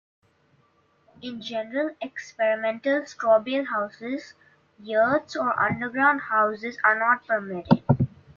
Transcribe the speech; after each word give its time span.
In 1.21 1.43
general, 1.43 1.95
experimental 2.01 3.01
strawbale 3.03 3.67
houses, 3.67 4.33
yurts, 4.81 5.35
or 5.35 5.59
underground 5.59 6.21
houses 6.21 6.75
are 6.83 6.97
not 6.97 7.27
permitted. 7.27 7.83